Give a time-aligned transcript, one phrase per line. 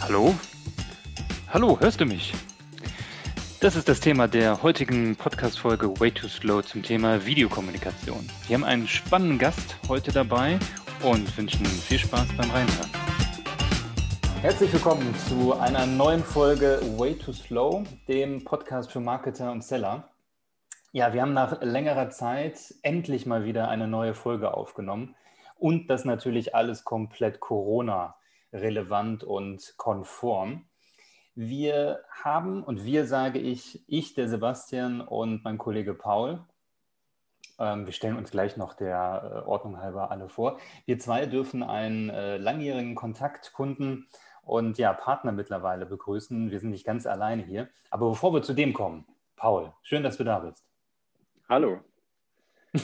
[0.00, 0.34] Hallo?
[1.48, 2.34] Hallo, hörst du mich?
[3.60, 8.28] Das ist das Thema der heutigen Podcast-Folge Way Too Slow zum Thema Videokommunikation.
[8.46, 10.58] Wir haben einen spannenden Gast heute dabei
[11.02, 12.90] und wünschen viel Spaß beim Reinhören.
[14.42, 20.10] Herzlich willkommen zu einer neuen Folge Way Too Slow, dem Podcast für Marketer und Seller.
[20.90, 25.14] Ja, wir haben nach längerer Zeit endlich mal wieder eine neue Folge aufgenommen
[25.62, 30.66] und das natürlich alles komplett Corona-relevant und konform.
[31.36, 36.44] Wir haben, und wir sage ich, ich, der Sebastian und mein Kollege Paul,
[37.60, 40.58] ähm, wir stellen uns gleich noch der äh, Ordnung halber alle vor.
[40.84, 44.08] Wir zwei dürfen einen äh, langjährigen Kontaktkunden
[44.42, 46.50] und ja, Partner mittlerweile begrüßen.
[46.50, 47.68] Wir sind nicht ganz alleine hier.
[47.88, 49.06] Aber bevor wir zu dem kommen,
[49.36, 50.66] Paul, schön, dass du da bist.
[51.48, 51.78] Hallo.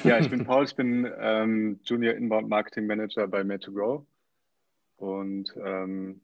[0.05, 4.05] Ja, ich bin Paul, ich bin ähm, Junior Inbound Marketing Manager bei Made2Grow
[4.97, 6.21] und ähm,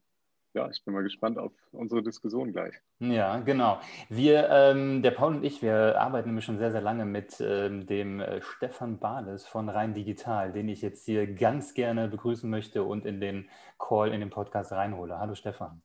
[0.53, 2.75] ja, ich bin mal gespannt auf unsere Diskussion gleich.
[2.99, 3.79] Ja, genau.
[4.07, 7.85] Wir, ähm, der Paul und ich, wir arbeiten nämlich schon sehr, sehr lange mit ähm,
[7.87, 12.83] dem äh, Stefan Bades von Rhein Digital, den ich jetzt hier ganz gerne begrüßen möchte
[12.83, 15.19] und in den Call, in den Podcast reinhole.
[15.19, 15.81] Hallo Stefan.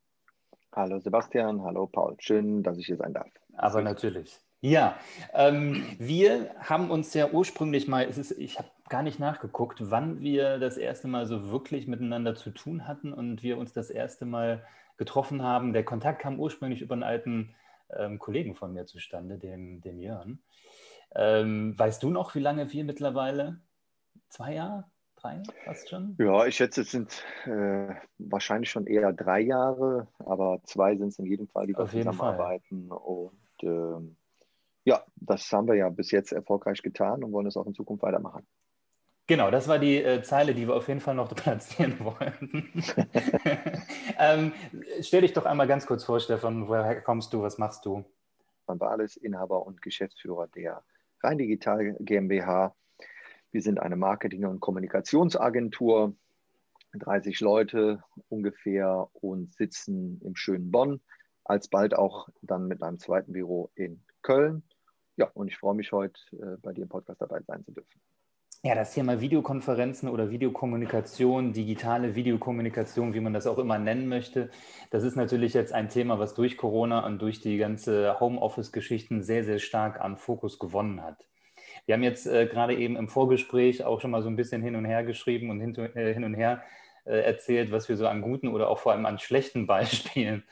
[0.72, 2.14] Hallo Sebastian, hallo Paul.
[2.20, 3.30] Schön, dass ich hier sein darf.
[3.54, 4.38] Aber natürlich.
[4.62, 4.98] Ja,
[5.32, 10.20] ähm, wir haben uns ja ursprünglich mal, es ist, ich habe gar nicht nachgeguckt, wann
[10.20, 14.26] wir das erste Mal so wirklich miteinander zu tun hatten und wir uns das erste
[14.26, 14.66] Mal
[14.98, 15.72] getroffen haben.
[15.72, 17.54] Der Kontakt kam ursprünglich über einen alten
[17.96, 20.40] ähm, Kollegen von mir zustande, dem, dem Jörn.
[21.14, 23.60] Ähm, weißt du noch, wie lange wir mittlerweile?
[24.28, 24.84] Zwei Jahre?
[25.16, 25.42] Drei?
[25.64, 26.16] Fast schon?
[26.18, 31.18] Ja, ich schätze, es sind äh, wahrscheinlich schon eher drei Jahre, aber zwei sind es
[31.18, 32.88] in jedem Fall, die wir zusammenarbeiten.
[32.88, 32.98] Fall.
[32.98, 34.16] Und ähm,
[34.90, 38.02] ja, das haben wir ja bis jetzt erfolgreich getan und wollen es auch in Zukunft
[38.02, 38.44] weitermachen.
[39.28, 42.68] Genau, das war die äh, Zeile, die wir auf jeden Fall noch platzieren wollten.
[44.18, 44.52] ähm,
[45.00, 46.66] stell dich doch einmal ganz kurz vor, Stefan.
[46.66, 47.40] Woher kommst du?
[47.40, 48.04] Was machst du?
[48.66, 50.82] Van Bales, Inhaber und Geschäftsführer der
[51.22, 52.74] Rhein Digital GmbH.
[53.52, 56.16] Wir sind eine Marketing- und Kommunikationsagentur,
[56.94, 61.00] 30 Leute ungefähr und sitzen im schönen Bonn,
[61.44, 64.64] alsbald auch dann mit einem zweiten Büro in Köln.
[65.20, 68.00] Ja, und ich freue mich heute äh, bei dir im Podcast dabei sein zu dürfen.
[68.62, 74.48] Ja, das Thema Videokonferenzen oder Videokommunikation, digitale Videokommunikation, wie man das auch immer nennen möchte,
[74.90, 79.44] das ist natürlich jetzt ein Thema, was durch Corona und durch die ganze Homeoffice-Geschichten sehr,
[79.44, 81.26] sehr stark an Fokus gewonnen hat.
[81.84, 84.74] Wir haben jetzt äh, gerade eben im Vorgespräch auch schon mal so ein bisschen hin
[84.74, 86.62] und her geschrieben und hin, äh, hin und her
[87.04, 90.44] äh, erzählt, was wir so an guten oder auch vor allem an schlechten Beispielen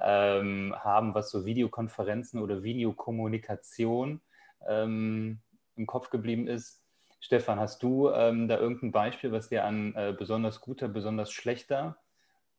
[0.00, 4.20] ähm, haben, was so Videokonferenzen oder Videokommunikation
[4.68, 5.40] ähm,
[5.76, 6.82] im Kopf geblieben ist.
[7.20, 11.96] Stefan, hast du ähm, da irgendein Beispiel, was dir an äh, besonders guter, besonders schlechter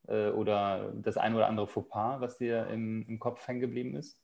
[0.08, 4.20] äh, oder das ein oder andere Fauxpas, was dir im, im Kopf hängen geblieben ist?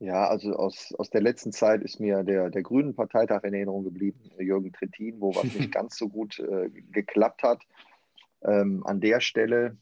[0.00, 3.84] Ja, also aus, aus der letzten Zeit ist mir der, der Grünen Parteitag in Erinnerung
[3.84, 7.62] geblieben, Jürgen Trittin, wo was nicht ganz so gut äh, geklappt hat.
[8.42, 9.76] Ähm, an der Stelle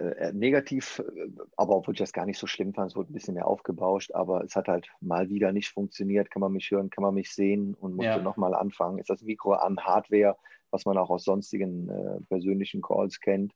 [0.00, 3.14] äh, negativ, äh, aber obwohl ich das gar nicht so schlimm fand, es wurde ein
[3.14, 6.30] bisschen mehr aufgebauscht, aber es hat halt mal wieder nicht funktioniert.
[6.30, 8.22] Kann man mich hören, kann man mich sehen und musste ja.
[8.22, 8.98] nochmal anfangen.
[8.98, 10.36] Ist das Mikro an Hardware,
[10.70, 13.52] was man auch aus sonstigen äh, persönlichen Calls kennt.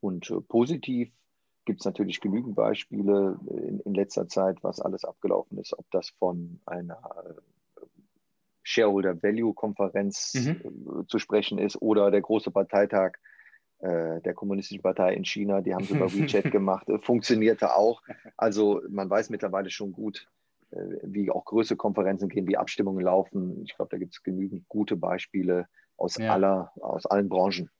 [0.00, 1.10] Und äh, positiv
[1.64, 6.10] gibt es natürlich genügend Beispiele in, in, letzter Zeit, was alles abgelaufen ist, ob das
[6.10, 7.80] von einer äh,
[8.62, 11.06] Shareholder Value Konferenz mhm.
[11.08, 13.29] zu sprechen ist oder der große Parteitag äh,
[13.82, 18.02] der Kommunistischen Partei in China, die haben es über WeChat gemacht, äh, funktionierte auch.
[18.36, 20.28] Also man weiß mittlerweile schon gut,
[20.70, 23.62] äh, wie auch größere Konferenzen gehen, wie Abstimmungen laufen.
[23.64, 26.32] Ich glaube, da gibt es genügend gute Beispiele aus, ja.
[26.32, 27.70] aller, aus allen Branchen.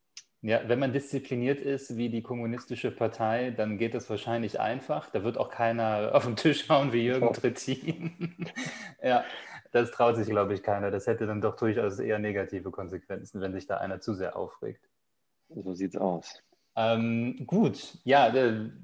[0.43, 5.09] Ja, wenn man diszipliniert ist wie die Kommunistische Partei, dann geht das wahrscheinlich einfach.
[5.11, 8.35] Da wird auch keiner auf den Tisch hauen wie Jürgen Trittin.
[9.03, 9.23] ja,
[9.71, 10.89] das traut sich, glaube ich, keiner.
[10.89, 14.90] Das hätte dann doch durchaus eher negative Konsequenzen, wenn sich da einer zu sehr aufregt.
[15.55, 16.41] So sieht es aus.
[16.75, 18.33] Ähm, gut, ja,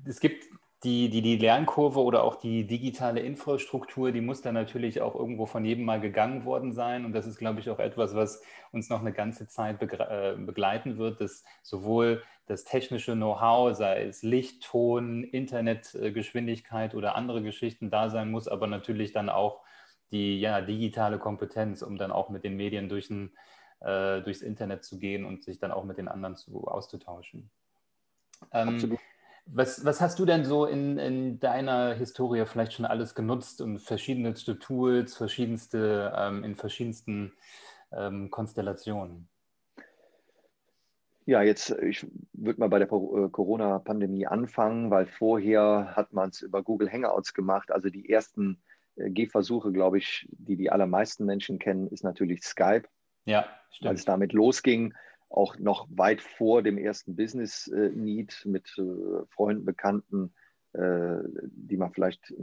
[0.05, 0.43] es gibt
[0.83, 5.47] die, die, die Lernkurve oder auch die digitale Infrastruktur, die muss dann natürlich auch irgendwo
[5.47, 7.03] von jedem mal gegangen worden sein.
[7.03, 8.41] Und das ist, glaube ich, auch etwas, was
[8.71, 14.21] uns noch eine ganze Zeit äh, begleiten wird, dass sowohl das technische Know-how, sei es
[14.21, 19.61] Licht, Ton, Internetgeschwindigkeit oder andere Geschichten da sein muss, aber natürlich dann auch
[20.11, 23.31] die ja, digitale Kompetenz, um dann auch mit den Medien durch ein
[23.79, 27.49] äh, durchs Internet zu gehen und sich dann auch mit den anderen zu, auszutauschen.
[28.51, 28.99] Ähm, Absolut.
[29.49, 33.79] Was, was, hast du denn so in, in, deiner Historie vielleicht schon alles genutzt und
[33.79, 37.31] verschiedenste Tools, verschiedenste, ähm, in verschiedensten
[37.93, 39.29] ähm, Konstellationen?
[41.25, 46.41] Ja, jetzt, ich würde mal bei der äh, Corona-Pandemie anfangen, weil vorher hat man es
[46.41, 47.71] über Google Hangouts gemacht.
[47.71, 48.61] Also die ersten
[48.95, 52.87] äh, Gehversuche, glaube ich, die die allermeisten Menschen kennen, ist natürlich Skype.
[53.27, 53.99] Ja, stimmt.
[53.99, 54.93] Es damit losging,
[55.29, 58.69] auch noch weit vor dem ersten Business-Need äh, mit
[59.29, 60.33] Freunden, Bekannten,
[60.73, 62.33] die man vielleicht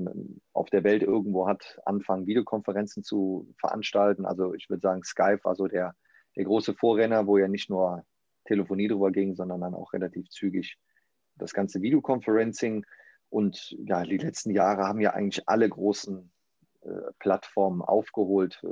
[0.55, 4.27] auf der Welt irgendwo hat, anfangen, Videokonferenzen zu veranstalten.
[4.27, 5.95] Also ich würde sagen, Skype war so der,
[6.35, 8.05] der große Vorrenner, wo ja nicht nur
[8.45, 10.79] Telefonie drüber ging, sondern dann auch relativ zügig
[11.37, 12.85] das ganze Videoconferencing.
[13.29, 16.34] Und ja, die letzten Jahre haben ja eigentlich alle großen äh,
[17.19, 18.61] Plattformen aufgeholt.
[18.63, 18.69] Äh,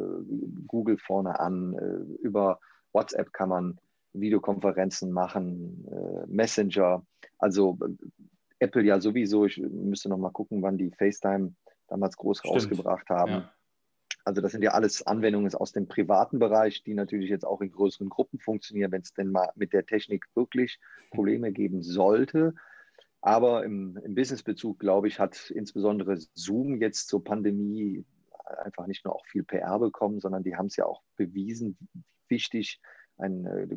[0.67, 2.61] Google vorne an, äh, über
[2.93, 3.79] WhatsApp kann man
[4.12, 7.05] Videokonferenzen machen, äh, Messenger.
[7.38, 11.55] Also äh, Apple ja sowieso, ich müsste noch mal gucken, wann die FaceTime
[11.88, 12.55] damals groß Stimmt.
[12.55, 13.32] rausgebracht haben.
[13.32, 13.53] Ja.
[14.25, 17.73] Also das sind ja alles Anwendungen aus dem privaten Bereich, die natürlich jetzt auch in
[17.73, 20.79] größeren Gruppen funktionieren, wenn es denn mal mit der Technik wirklich
[21.11, 22.55] Probleme geben sollte.
[23.22, 28.04] Aber im, im Businessbezug, glaube ich, hat insbesondere Zoom jetzt zur Pandemie
[28.58, 32.02] einfach nicht nur auch viel PR bekommen, sondern die haben es ja auch bewiesen, wie
[32.28, 32.80] wichtig
[33.19, 33.69] eine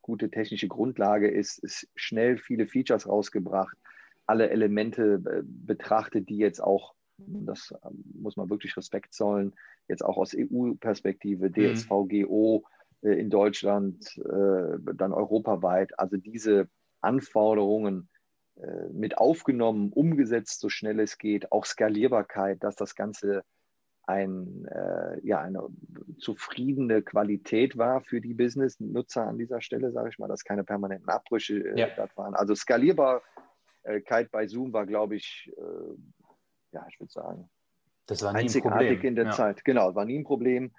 [0.00, 3.76] gute technische Grundlage ist, ist schnell viele Features rausgebracht,
[4.26, 9.54] alle Elemente äh, betrachtet, die jetzt auch das ähm, muss man wirklich Respekt zollen,
[9.88, 12.64] jetzt auch aus EU-Perspektive, DSVGO
[13.00, 13.08] mhm.
[13.08, 15.98] äh, in Deutschland, äh, dann europaweit.
[15.98, 16.68] Also diese
[17.00, 18.15] Anforderungen äh,
[18.92, 23.42] mit aufgenommen, umgesetzt, so schnell es geht, auch Skalierbarkeit, dass das Ganze
[24.06, 25.66] ein, äh, ja, eine
[26.18, 31.08] zufriedene Qualität war für die Business-Nutzer an dieser Stelle, sage ich mal, dass keine permanenten
[31.08, 31.88] Abbrüche äh, ja.
[31.96, 32.34] da waren.
[32.34, 35.96] Also Skalierbarkeit bei Zoom war, glaube ich, äh,
[36.72, 37.50] ja, ich würde sagen,
[38.06, 39.30] das war nie einzigartig in der ja.
[39.32, 39.64] Zeit.
[39.64, 40.72] Genau, war nie ein Problem.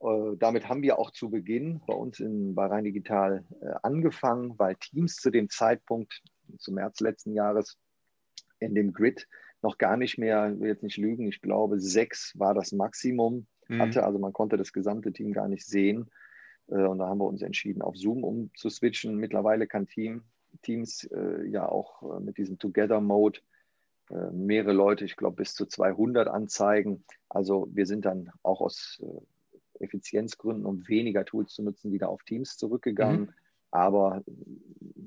[0.00, 4.58] Äh, damit haben wir auch zu Beginn bei uns in, bei Rhein Digital äh, angefangen,
[4.58, 6.22] weil Teams zu dem Zeitpunkt,
[6.58, 7.78] zum März letzten Jahres,
[8.58, 9.26] in dem Grid
[9.62, 13.46] noch gar nicht mehr, ich will jetzt nicht lügen, ich glaube, sechs war das Maximum
[13.68, 13.80] mhm.
[13.80, 14.04] hatte.
[14.04, 16.10] Also man konnte das gesamte Team gar nicht sehen.
[16.68, 19.16] Äh, und da haben wir uns entschieden, auf Zoom umzuswitchen.
[19.16, 20.22] Mittlerweile kann Team,
[20.62, 23.40] Teams äh, ja auch äh, mit diesem Together-Mode
[24.10, 27.04] äh, mehrere Leute, ich glaube bis zu 200 anzeigen.
[27.28, 29.02] Also wir sind dann auch aus
[29.78, 33.20] Effizienzgründen, um weniger Tools zu nutzen, wieder auf Teams zurückgegangen.
[33.20, 33.34] Mhm.
[33.70, 34.22] Aber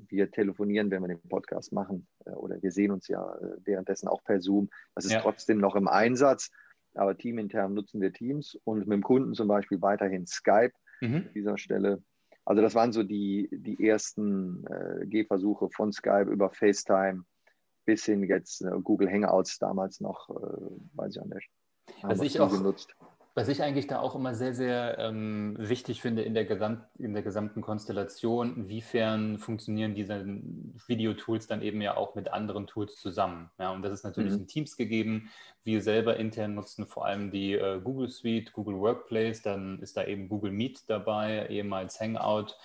[0.08, 4.22] wir telefonieren, wenn wir den Podcast machen, äh, oder wir sehen uns ja währenddessen auch
[4.24, 4.70] per Zoom.
[4.94, 5.20] Das ist ja.
[5.20, 6.50] trotzdem noch im Einsatz.
[6.94, 11.14] Aber teamintern nutzen wir Teams und mit dem Kunden zum Beispiel weiterhin Skype mhm.
[11.16, 12.02] an dieser Stelle.
[12.44, 17.24] Also das waren so die, die ersten äh, Gehversuche von Skype über FaceTime
[17.84, 20.34] bis hin jetzt äh, Google Hangouts damals noch, äh,
[20.94, 21.50] weiß ich auch nicht.
[22.02, 22.94] Was ich auch genutzt.
[23.36, 27.14] Was ich eigentlich da auch immer sehr, sehr ähm, wichtig finde in der, Gesamt, in
[27.14, 30.24] der gesamten Konstellation, inwiefern funktionieren diese
[30.86, 33.50] Videotools dann eben ja auch mit anderen Tools zusammen.
[33.58, 34.40] Ja, und das ist natürlich mhm.
[34.40, 35.30] in Teams gegeben.
[35.64, 40.04] Wir selber intern nutzen vor allem die äh, Google Suite, Google Workplace, dann ist da
[40.04, 42.56] eben Google Meet dabei, ehemals Hangout.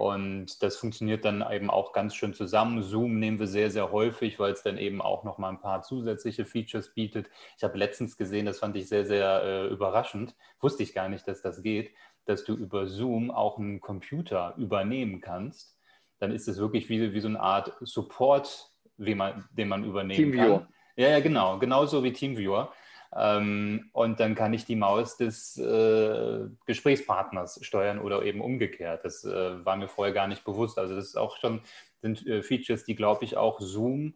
[0.00, 2.82] Und das funktioniert dann eben auch ganz schön zusammen.
[2.82, 5.82] Zoom nehmen wir sehr, sehr häufig, weil es dann eben auch noch mal ein paar
[5.82, 7.28] zusätzliche Features bietet.
[7.58, 10.34] Ich habe letztens gesehen, das fand ich sehr, sehr äh, überraschend.
[10.58, 11.90] Wusste ich gar nicht, dass das geht,
[12.24, 15.78] dass du über Zoom auch einen Computer übernehmen kannst.
[16.18, 20.60] Dann ist es wirklich wie, wie so eine Art Support, man, den man übernehmen Teamviewer.
[20.60, 20.68] kann.
[20.96, 21.58] Ja, ja, genau.
[21.58, 22.72] Genauso wie Teamviewer.
[23.16, 29.04] Ähm, und dann kann ich die Maus des äh, Gesprächspartners steuern oder eben umgekehrt.
[29.04, 30.78] Das äh, war mir vorher gar nicht bewusst.
[30.78, 31.62] Also das ist auch schon
[32.02, 34.14] sind äh, Features, die, glaube ich, auch Zoom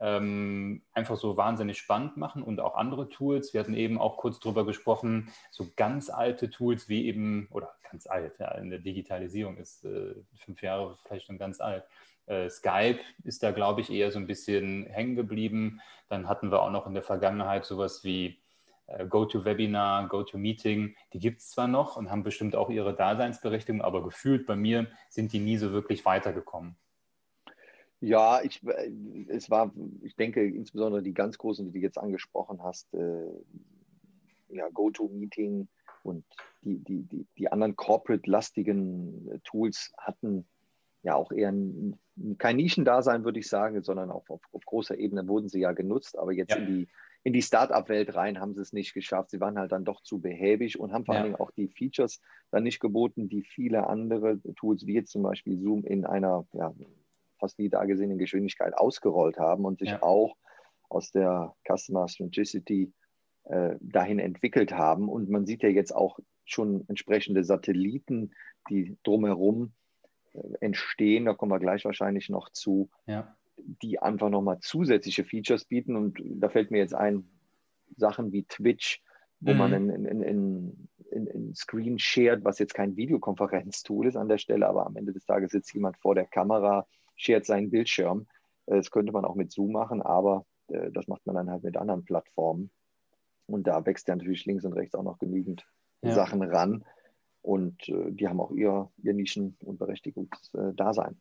[0.00, 3.54] ähm, einfach so wahnsinnig spannend machen und auch andere Tools.
[3.54, 8.06] Wir hatten eben auch kurz drüber gesprochen, so ganz alte Tools wie eben, oder ganz
[8.06, 11.84] alt, ja, in der Digitalisierung ist äh, fünf Jahre vielleicht schon ganz alt,
[12.26, 15.80] äh, Skype ist da, glaube ich, eher so ein bisschen hängen geblieben.
[16.08, 18.38] Dann hatten wir auch noch in der Vergangenheit sowas wie
[18.86, 20.94] äh, GoToWebinar, GoToMeeting.
[21.12, 24.86] Die gibt es zwar noch und haben bestimmt auch ihre Daseinsberechtigung, aber gefühlt bei mir
[25.08, 26.76] sind die nie so wirklich weitergekommen.
[28.00, 28.90] Ja, ich, äh,
[29.28, 33.26] es war, ich denke, insbesondere die ganz großen, die du jetzt angesprochen hast, äh,
[34.48, 35.68] ja, GoToMeeting
[36.02, 36.24] und
[36.62, 40.46] die, die, die, die anderen corporate-lastigen Tools hatten
[41.02, 41.98] ja auch eher ein,
[42.38, 46.18] kein Nischendasein, würde ich sagen, sondern auch auf, auf, großer Ebene wurden sie ja genutzt,
[46.18, 46.58] aber jetzt ja.
[46.58, 46.88] in die,
[47.24, 49.30] in die Start-up-Welt rein haben sie es nicht geschafft.
[49.30, 51.20] Sie waren halt dann doch zu behäbig und haben vor ja.
[51.20, 55.22] allen Dingen auch die Features dann nicht geboten, die viele andere Tools, wie jetzt zum
[55.22, 56.74] Beispiel Zoom, in einer ja,
[57.38, 60.02] fast nie da gesehenen Geschwindigkeit ausgerollt haben und sich ja.
[60.02, 60.36] auch
[60.88, 62.92] aus der Customer Centricity
[63.44, 65.08] äh, dahin entwickelt haben.
[65.08, 68.32] Und man sieht ja jetzt auch schon entsprechende Satelliten,
[68.68, 69.72] die drumherum
[70.60, 73.36] entstehen, da kommen wir gleich wahrscheinlich noch zu, ja.
[73.56, 75.96] die einfach nochmal zusätzliche Features bieten.
[75.96, 77.28] Und da fällt mir jetzt ein,
[77.96, 79.02] Sachen wie Twitch,
[79.40, 79.58] wo mhm.
[79.58, 84.66] man in, in, in, in, Screen shared, was jetzt kein Videokonferenztool ist an der Stelle,
[84.66, 86.86] aber am Ende des Tages sitzt jemand vor der Kamera,
[87.16, 88.26] shared seinen Bildschirm.
[88.66, 91.64] Äh, das könnte man auch mit Zoom machen, aber äh, das macht man dann halt
[91.64, 92.70] mit anderen Plattformen.
[93.46, 95.66] Und da wächst ja natürlich links und rechts auch noch genügend
[96.02, 96.12] ja.
[96.12, 96.84] Sachen ran.
[97.42, 101.20] Und äh, die haben auch ihr, ihr Nischen- und Berechtigungsdasein.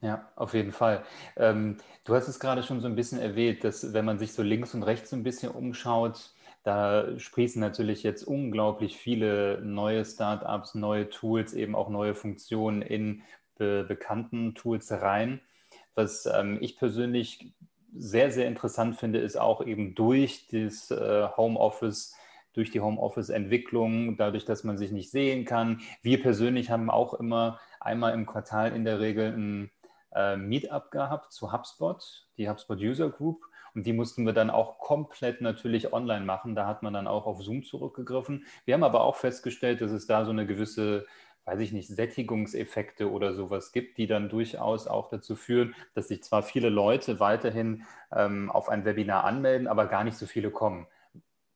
[0.00, 1.04] Ja, auf jeden Fall.
[1.36, 4.42] Ähm, du hast es gerade schon so ein bisschen erwähnt, dass wenn man sich so
[4.42, 10.74] links und rechts so ein bisschen umschaut, da sprießen natürlich jetzt unglaublich viele neue Startups,
[10.74, 13.22] neue Tools, eben auch neue Funktionen in
[13.56, 15.40] be bekannten Tools rein.
[15.94, 17.52] Was ähm, ich persönlich
[17.94, 22.14] sehr, sehr interessant finde, ist auch eben durch das äh, Homeoffice,
[22.54, 25.80] durch die Homeoffice-Entwicklung, dadurch, dass man sich nicht sehen kann.
[26.02, 29.70] Wir persönlich haben auch immer einmal im Quartal in der Regel ein
[30.14, 33.42] äh, Meetup gehabt zu HubSpot, die HubSpot User Group.
[33.74, 36.54] Und die mussten wir dann auch komplett natürlich online machen.
[36.54, 38.44] Da hat man dann auch auf Zoom zurückgegriffen.
[38.66, 41.06] Wir haben aber auch festgestellt, dass es da so eine gewisse
[41.44, 46.22] weiß ich nicht, Sättigungseffekte oder sowas gibt, die dann durchaus auch dazu führen, dass sich
[46.22, 47.82] zwar viele Leute weiterhin
[48.14, 50.86] ähm, auf ein Webinar anmelden, aber gar nicht so viele kommen.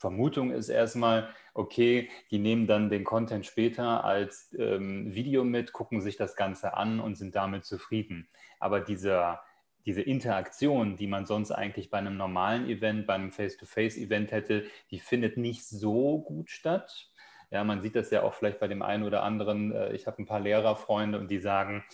[0.07, 6.01] Vermutung ist erstmal, okay, die nehmen dann den Content später als ähm, Video mit, gucken
[6.01, 8.29] sich das Ganze an und sind damit zufrieden.
[8.61, 9.43] Aber dieser,
[9.85, 15.01] diese Interaktion, die man sonst eigentlich bei einem normalen Event, bei einem Face-to-Face-Event hätte, die
[15.01, 17.11] findet nicht so gut statt.
[17.51, 19.73] Ja, man sieht das ja auch vielleicht bei dem einen oder anderen.
[19.73, 21.85] Äh, ich habe ein paar Lehrerfreunde und die sagen,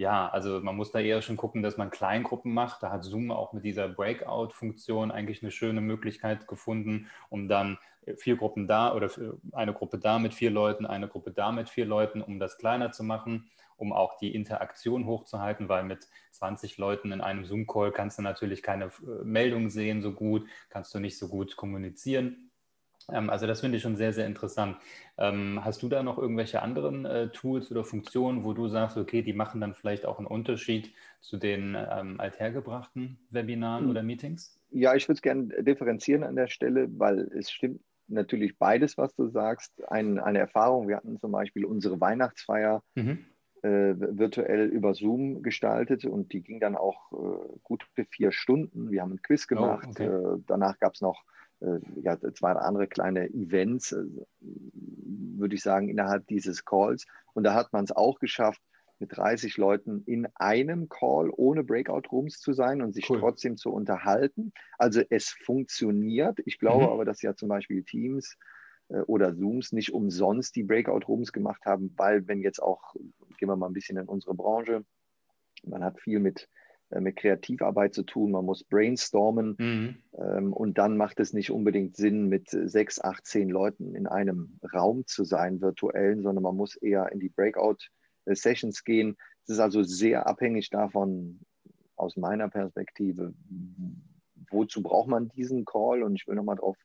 [0.00, 2.82] ja, also man muss da eher schon gucken, dass man Kleingruppen macht.
[2.82, 7.76] Da hat Zoom auch mit dieser Breakout-Funktion eigentlich eine schöne Möglichkeit gefunden, um dann
[8.16, 9.10] vier Gruppen da oder
[9.52, 12.92] eine Gruppe da mit vier Leuten, eine Gruppe da mit vier Leuten, um das kleiner
[12.92, 18.16] zu machen, um auch die Interaktion hochzuhalten, weil mit 20 Leuten in einem Zoom-Call kannst
[18.16, 22.49] du natürlich keine äh, Meldung sehen so gut, kannst du nicht so gut kommunizieren.
[23.12, 24.76] Ähm, also das finde ich schon sehr, sehr interessant.
[25.18, 29.22] Ähm, hast du da noch irgendwelche anderen äh, Tools oder Funktionen, wo du sagst, okay,
[29.22, 33.90] die machen dann vielleicht auch einen Unterschied zu den ähm, althergebrachten Webinaren hm.
[33.90, 34.58] oder Meetings?
[34.70, 39.14] Ja, ich würde es gerne differenzieren an der Stelle, weil es stimmt natürlich beides, was
[39.14, 39.72] du sagst.
[39.88, 43.24] Ein, eine Erfahrung, wir hatten zum Beispiel unsere Weihnachtsfeier mhm.
[43.62, 48.90] äh, virtuell über Zoom gestaltet und die ging dann auch äh, gut für vier Stunden.
[48.90, 49.86] Wir haben ein Quiz oh, gemacht.
[49.86, 50.06] Oh, okay.
[50.06, 51.22] äh, danach gab es noch
[52.02, 54.04] ja, zwei andere kleine Events, äh,
[54.40, 57.06] würde ich sagen, innerhalb dieses Calls.
[57.34, 58.60] Und da hat man es auch geschafft,
[58.98, 63.18] mit 30 Leuten in einem Call ohne Breakout-Rooms zu sein und sich cool.
[63.18, 64.52] trotzdem zu unterhalten.
[64.78, 66.38] Also es funktioniert.
[66.44, 66.90] Ich glaube mhm.
[66.90, 68.36] aber, dass ja zum Beispiel Teams
[68.88, 72.94] äh, oder Zooms nicht umsonst die Breakout-Rooms gemacht haben, weil wenn jetzt auch,
[73.38, 74.84] gehen wir mal ein bisschen in unsere Branche,
[75.64, 76.59] man hat viel mit äh,
[76.98, 79.96] mit Kreativarbeit zu tun, man muss brainstormen mhm.
[80.18, 84.58] ähm, und dann macht es nicht unbedingt Sinn, mit sechs, acht, zehn Leuten in einem
[84.74, 89.16] Raum zu sein, virtuellen, sondern man muss eher in die Breakout-Sessions gehen.
[89.44, 91.40] Es ist also sehr abhängig davon,
[92.00, 93.34] aus meiner Perspektive,
[94.50, 96.02] wozu braucht man diesen Call?
[96.02, 96.78] Und ich will nochmal drauf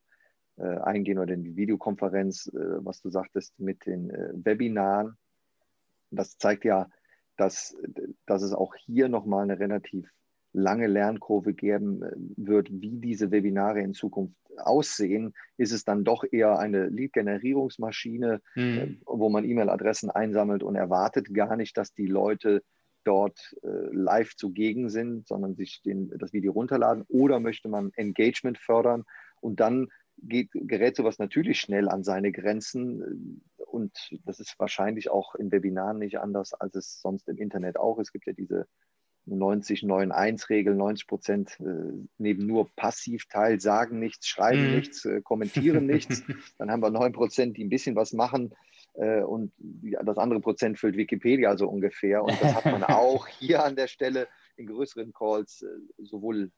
[0.58, 5.18] äh, eingehen oder in die Videokonferenz, äh, was du sagtest mit den äh, Webinaren.
[6.12, 6.90] Das zeigt ja,
[7.38, 7.76] dass,
[8.26, 10.10] dass es auch hier nochmal eine relativ
[10.56, 16.24] lange Lernkurve geben äh, wird, wie diese Webinare in Zukunft aussehen, ist es dann doch
[16.30, 18.78] eher eine Lead-Generierungsmaschine, mhm.
[18.78, 22.64] Äh, wo man E-Mail-Adressen einsammelt und erwartet gar nicht, dass die Leute
[23.04, 27.04] dort äh, live zugegen sind, sondern sich den, das Video runterladen?
[27.08, 29.04] Oder möchte man Engagement fördern?
[29.42, 33.42] Und dann geht, gerät sowas natürlich schnell an seine Grenzen
[33.76, 33.92] und
[34.24, 38.00] das ist wahrscheinlich auch in Webinaren nicht anders, als es sonst im Internet auch.
[38.00, 38.68] Es gibt ja diese
[39.28, 44.76] 90-9-1-Regel, 90 Prozent äh, nehmen nur passiv teil, sagen nichts, schreiben mhm.
[44.76, 46.24] nichts, äh, kommentieren nichts.
[46.58, 48.56] Dann haben wir 9 Prozent, die ein bisschen was machen
[48.94, 52.24] äh, und das andere Prozent füllt Wikipedia so ungefähr.
[52.24, 55.66] Und das hat man auch hier an der Stelle in größeren Calls,
[55.98, 56.50] sowohl,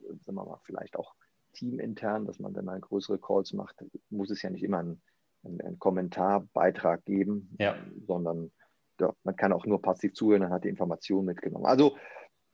[0.00, 1.14] sagen wir mal, vielleicht auch
[1.54, 3.76] teamintern, dass man, wenn man größere Calls macht,
[4.10, 5.00] muss es ja nicht immer ein
[5.44, 7.76] einen, einen Kommentarbeitrag geben, ja.
[8.06, 8.52] sondern
[9.00, 11.66] ja, man kann auch nur passiv zuhören und hat die Information mitgenommen.
[11.66, 11.96] Also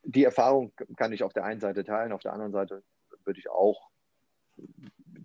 [0.04, 2.82] die Erfahrung kann ich auf der einen Seite teilen, auf der anderen Seite
[3.24, 3.90] würde ich auch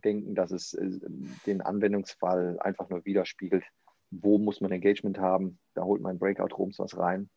[0.04, 1.00] denken, dass es äh,
[1.46, 3.64] den Anwendungsfall einfach nur widerspiegelt,
[4.10, 7.30] wo muss man Engagement haben, da holt man Breakout-Rooms was rein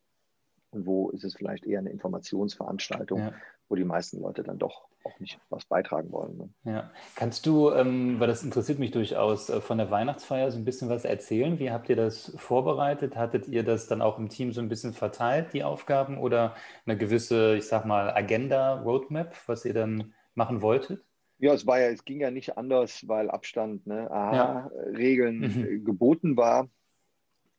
[0.70, 3.32] und wo ist es vielleicht eher eine Informationsveranstaltung, ja.
[3.68, 6.36] Wo die meisten Leute dann doch auch nicht was beitragen wollen.
[6.36, 6.48] Ne?
[6.64, 6.90] Ja.
[7.14, 10.88] Kannst du, ähm, weil das interessiert mich durchaus, äh, von der Weihnachtsfeier so ein bisschen
[10.88, 11.58] was erzählen?
[11.58, 13.16] Wie habt ihr das vorbereitet?
[13.16, 16.54] Hattet ihr das dann auch im Team so ein bisschen verteilt, die Aufgaben, oder
[16.86, 21.04] eine gewisse, ich sag mal, Agenda, Roadmap, was ihr dann machen wolltet?
[21.38, 24.70] Ja, es war ja, es ging ja nicht anders, weil Abstand, ne, aha, ja.
[24.96, 25.84] Regeln mhm.
[25.84, 26.68] geboten war.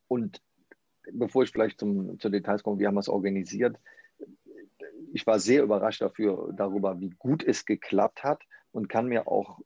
[0.08, 0.42] Und
[1.12, 3.78] bevor ich vielleicht zum, zu Details komme, wie haben wir es organisiert?
[5.14, 9.60] Ich war sehr überrascht dafür, darüber, wie gut es geklappt hat und kann mir auch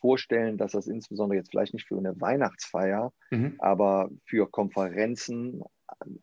[0.00, 3.54] vorstellen, dass das insbesondere jetzt vielleicht nicht für eine Weihnachtsfeier, mhm.
[3.58, 5.62] aber für Konferenzen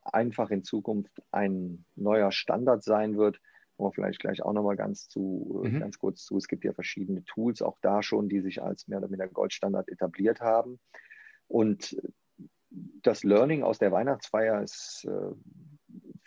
[0.04, 3.40] einfach in Zukunft ein neuer Standard sein wird.
[3.78, 5.80] Kommen wir vielleicht gleich auch nochmal ganz zu, mhm.
[5.80, 6.38] ganz kurz zu.
[6.38, 9.88] Es gibt ja verschiedene Tools auch da schon, die sich als mehr oder weniger Goldstandard
[9.90, 10.80] etabliert haben.
[11.48, 11.96] Und
[13.02, 15.34] das Learning aus der Weihnachtsfeier ist äh,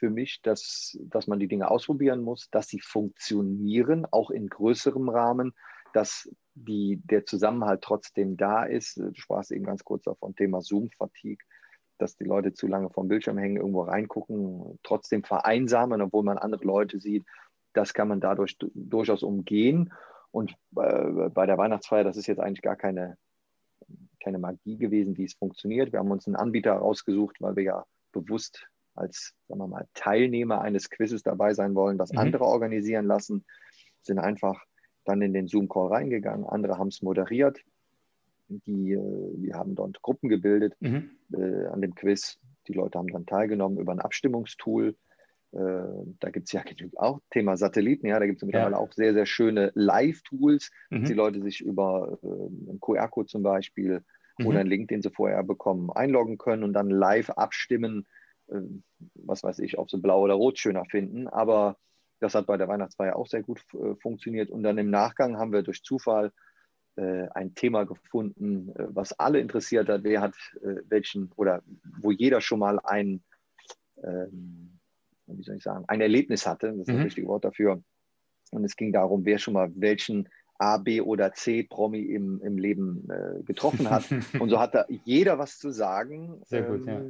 [0.02, 5.08] für mich, dass, dass man die Dinge ausprobieren muss, dass sie funktionieren, auch in größerem
[5.08, 5.54] Rahmen,
[5.92, 8.96] dass die, der Zusammenhalt trotzdem da ist.
[8.96, 11.44] Du sprachst eben ganz kurz davon, Thema Zoom-Fatigue,
[11.98, 16.64] dass die Leute zu lange vom Bildschirm hängen, irgendwo reingucken, trotzdem vereinsamen, obwohl man andere
[16.64, 17.24] Leute sieht.
[17.72, 19.92] Das kann man dadurch durchaus umgehen.
[20.32, 23.16] Und äh, bei der Weihnachtsfeier, das ist jetzt eigentlich gar keine
[24.20, 25.92] keine Magie gewesen, wie es funktioniert.
[25.92, 30.60] Wir haben uns einen Anbieter rausgesucht, weil wir ja bewusst als sagen wir mal, Teilnehmer
[30.60, 32.18] eines Quizzes dabei sein wollen, das mhm.
[32.18, 33.44] andere organisieren lassen,
[34.02, 34.64] sind einfach
[35.04, 36.46] dann in den Zoom-Call reingegangen.
[36.46, 37.60] Andere haben es moderiert.
[38.48, 41.10] Die, äh, wir haben dort Gruppen gebildet mhm.
[41.32, 42.38] äh, an dem Quiz.
[42.68, 44.96] Die Leute haben dann teilgenommen über ein Abstimmungstool.
[45.52, 45.58] Äh,
[46.20, 46.62] da gibt es ja
[46.96, 48.78] auch Thema Satelliten, ja, da gibt es mittlerweile ja.
[48.78, 51.00] auch sehr, sehr schöne Live-Tools, mhm.
[51.00, 54.02] dass die Leute sich über äh, einen QR-Code zum Beispiel
[54.38, 54.46] mhm.
[54.46, 59.42] oder einen Link, den sie vorher bekommen, einloggen können und dann live abstimmen, äh, was
[59.42, 61.28] weiß ich, ob sie blau oder rot schöner finden.
[61.28, 61.76] Aber
[62.20, 64.50] das hat bei der Weihnachtsfeier auch sehr gut äh, funktioniert.
[64.50, 66.32] Und dann im Nachgang haben wir durch Zufall
[66.96, 70.04] äh, ein Thema gefunden, äh, was alle interessiert hat.
[70.04, 70.34] Wer hat
[70.88, 71.62] welchen oder
[72.00, 73.22] wo jeder schon mal ein
[74.02, 74.78] ähm,
[75.26, 76.96] wie soll ich sagen, ein Erlebnis hatte, das ist mhm.
[76.96, 77.82] das richtige Wort dafür.
[78.50, 80.28] Und es ging darum, wer schon mal welchen
[80.58, 84.04] A, B oder C Promi im, im Leben äh, getroffen hat.
[84.38, 86.40] und so hatte jeder was zu sagen.
[86.44, 87.02] Sehr gut, ja.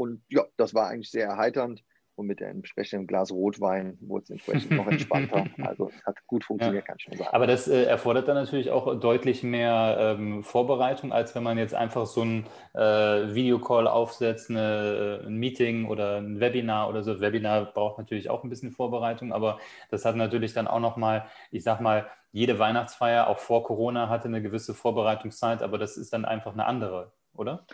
[0.00, 1.84] Und ja, das war eigentlich sehr erheiternd.
[2.14, 5.44] Und mit dem entsprechenden Glas Rotwein wurde es entsprechend noch entspannter.
[5.62, 6.86] Also es hat gut funktioniert, ja.
[6.86, 7.28] kann ich schon sagen.
[7.34, 11.74] Aber das äh, erfordert dann natürlich auch deutlich mehr ähm, Vorbereitung, als wenn man jetzt
[11.74, 17.20] einfach so ein äh, Videocall aufsetzt, eine, äh, ein Meeting oder ein Webinar oder so.
[17.20, 19.58] Webinar braucht natürlich auch ein bisschen Vorbereitung, aber
[19.90, 24.28] das hat natürlich dann auch nochmal, ich sag mal, jede Weihnachtsfeier, auch vor Corona, hatte
[24.28, 27.66] eine gewisse Vorbereitungszeit, aber das ist dann einfach eine andere, oder?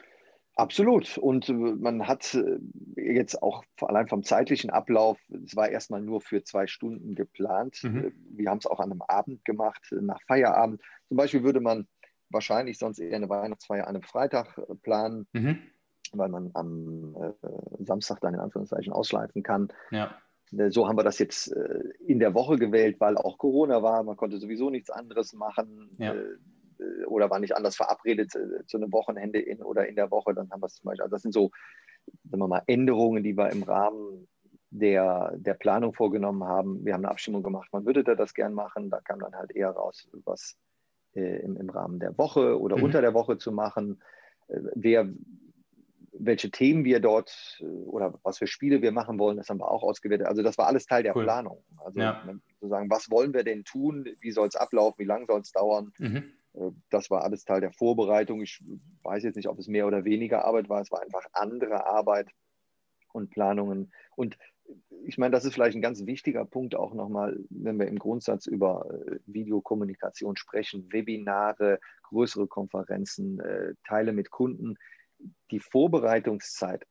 [0.57, 1.19] Absolut.
[1.19, 2.59] Und äh, man hat äh,
[2.97, 7.81] jetzt auch allein vom zeitlichen Ablauf, es war erstmal nur für zwei Stunden geplant.
[7.83, 8.05] Mhm.
[8.05, 10.81] Äh, wir haben es auch an einem Abend gemacht, nach Feierabend.
[11.09, 11.87] Zum Beispiel würde man
[12.31, 15.59] wahrscheinlich sonst eher eine Weihnachtsfeier an einem Freitag planen, mhm.
[16.12, 17.14] weil man am
[17.79, 19.69] Samstag dann in Anführungszeichen ausschleifen kann.
[19.90, 20.16] Ja.
[20.71, 21.49] So haben wir das jetzt
[22.05, 24.03] in der Woche gewählt, weil auch Corona war.
[24.03, 25.90] Man konnte sowieso nichts anderes machen.
[25.99, 26.14] Ja.
[26.79, 30.35] Äh, oder war nicht anders verabredet äh, zu einem Wochenende in oder in der Woche,
[30.35, 31.03] dann haben wir es zum Beispiel.
[31.03, 31.51] Also das sind so,
[32.25, 34.29] sagen wir mal, Änderungen, die wir im Rahmen
[34.71, 36.85] der, der Planung vorgenommen haben.
[36.85, 38.91] Wir haben eine Abstimmung gemacht, man würde das gern machen.
[38.91, 40.57] Da kam dann halt eher raus, was
[41.15, 42.85] äh, im, im Rahmen der Woche oder mhm.
[42.85, 44.03] unter der Woche zu machen.
[44.49, 45.09] Äh, wer,
[46.12, 49.71] welche Themen wir dort äh, oder was für Spiele wir machen wollen, das haben wir
[49.71, 50.27] auch ausgewertet.
[50.27, 51.25] Also das war alles Teil der cool.
[51.25, 51.65] Planung.
[51.85, 52.23] Also ja.
[52.61, 54.09] sozusagen, was wollen wir denn tun?
[54.21, 54.99] Wie soll es ablaufen?
[54.99, 55.93] Wie lange soll es dauern?
[55.99, 56.33] Mhm.
[56.57, 58.42] Äh, das war alles Teil der Vorbereitung.
[58.42, 58.62] Ich
[59.03, 60.81] weiß jetzt nicht, ob es mehr oder weniger Arbeit war.
[60.81, 62.31] Es war einfach andere Arbeit
[63.12, 63.92] und Planungen.
[64.14, 64.37] Und
[65.05, 68.47] ich meine, das ist vielleicht ein ganz wichtiger Punkt auch nochmal, wenn wir im Grundsatz
[68.47, 74.77] über äh, Videokommunikation sprechen, Webinare, größere Konferenzen, äh, Teile mit Kunden.
[75.51, 76.85] Die Vorbereitungszeit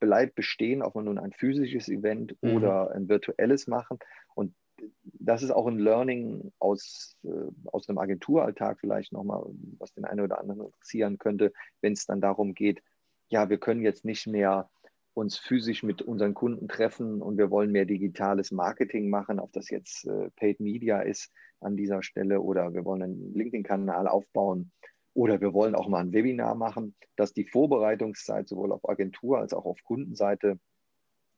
[0.00, 2.56] bleibt bestehen, ob man nun ein physisches Event mhm.
[2.56, 3.98] oder ein virtuelles machen.
[4.34, 4.54] Und
[5.04, 9.44] das ist auch ein Learning aus, äh, aus einem Agenturalltag vielleicht nochmal,
[9.78, 12.82] was den einen oder anderen interessieren könnte, wenn es dann darum geht,
[13.28, 14.68] ja, wir können jetzt nicht mehr
[15.14, 19.70] uns physisch mit unseren Kunden treffen und wir wollen mehr digitales Marketing machen, ob das
[19.70, 24.72] jetzt äh, Paid Media ist an dieser Stelle oder wir wollen einen LinkedIn-Kanal aufbauen
[25.14, 29.52] oder wir wollen auch mal ein Webinar machen, dass die Vorbereitungszeit sowohl auf Agentur als
[29.52, 30.58] auch auf Kundenseite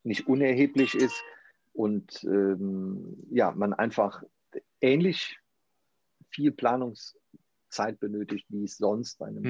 [0.05, 1.23] nicht unerheblich ist
[1.75, 4.23] und ähm, ja, man einfach
[4.81, 5.39] ähnlich
[6.31, 9.43] viel Planungszeit benötigt, wie es sonst bei einem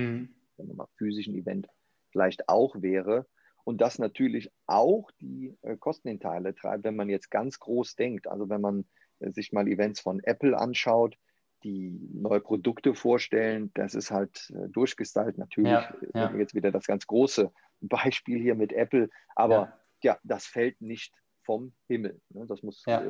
[0.57, 0.77] mhm.
[0.77, 1.69] mal, physischen Event
[2.11, 3.27] vielleicht auch wäre.
[3.65, 8.27] und das natürlich auch die äh, Kostenhinteile treibt, wenn man jetzt ganz groß denkt.
[8.27, 8.85] Also wenn man
[9.21, 11.17] äh, sich mal Events von Apple anschaut,
[11.63, 15.39] die neue Produkte vorstellen, das ist halt äh, durchgestylt.
[15.39, 16.35] Natürlich ja, ja.
[16.37, 21.13] jetzt wieder das ganz große Beispiel hier mit Apple, aber ja, ja das fällt nicht
[21.45, 22.21] vom Himmel.
[22.31, 22.47] Ne?
[22.47, 23.01] Das muss äh,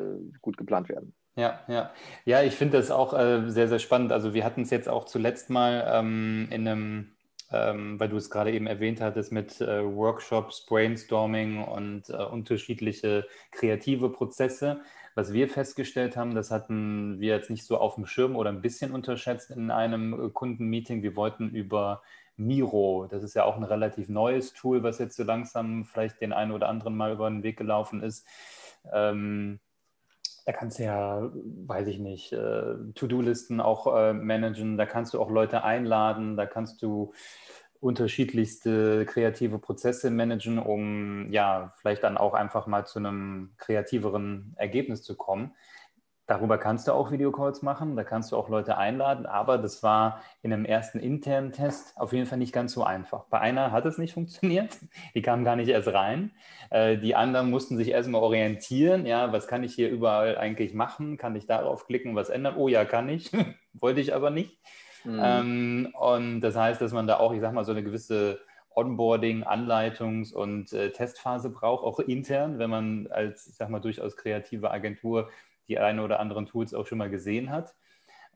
[0.43, 1.15] gut geplant werden.
[1.37, 1.91] Ja, ja.
[2.25, 4.13] Ja, ich finde das auch äh, sehr, sehr spannend.
[4.13, 7.15] Also wir hatten es jetzt auch zuletzt mal ähm, in einem
[7.55, 13.27] ähm, weil du es gerade eben erwähnt hattest mit äh, Workshops, Brainstorming und äh, unterschiedliche
[13.53, 14.81] kreative Prozesse.
[15.15, 18.63] Was wir festgestellt haben, das hatten wir jetzt nicht so auf dem Schirm oder ein
[18.63, 21.03] bisschen unterschätzt in einem äh, Kundenmeeting.
[21.03, 22.03] Wir wollten über
[22.37, 26.33] Miro, das ist ja auch ein relativ neues Tool, was jetzt so langsam vielleicht den
[26.33, 28.27] einen oder anderen mal über den Weg gelaufen ist.
[28.93, 29.61] Ähm,
[30.45, 35.21] da kannst du ja, weiß ich nicht, äh, To-Do-Listen auch äh, managen, da kannst du
[35.21, 37.13] auch Leute einladen, da kannst du
[37.81, 45.03] unterschiedlichste kreative Prozesse managen, um ja vielleicht dann auch einfach mal zu einem kreativeren Ergebnis
[45.03, 45.55] zu kommen.
[46.27, 50.23] Darüber kannst du auch Videocalls machen, da kannst du auch Leute einladen, aber das war
[50.41, 53.25] in einem ersten internen Test auf jeden Fall nicht ganz so einfach.
[53.25, 54.79] Bei einer hat es nicht funktioniert,
[55.15, 56.31] die kamen gar nicht erst rein.
[56.71, 61.19] Äh, die anderen mussten sich erstmal orientieren, ja, was kann ich hier überall eigentlich machen?
[61.19, 62.57] Kann ich darauf klicken, was ändern?
[62.57, 63.31] Oh ja, kann ich,
[63.75, 64.59] wollte ich aber nicht.
[65.05, 65.21] Mhm.
[65.23, 68.41] Ähm, und das heißt, dass man da auch, ich sag mal, so eine gewisse
[68.75, 74.17] Onboarding, Anleitungs- und äh, Testphase braucht, auch intern, wenn man als, ich sag mal, durchaus
[74.17, 75.29] kreative Agentur
[75.69, 77.75] die einen oder anderen Tools auch schon mal gesehen hat.